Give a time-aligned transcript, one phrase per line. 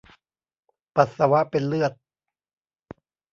[0.95, 1.91] ปัสสาวะเป็นเลือด